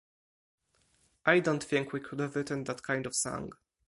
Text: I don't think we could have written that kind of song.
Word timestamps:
I 1.27 1.41
don't 1.41 1.63
think 1.63 1.93
we 1.93 1.99
could 1.99 2.17
have 2.21 2.35
written 2.35 2.63
that 2.63 2.81
kind 2.81 3.05
of 3.05 3.13
song. 3.15 3.53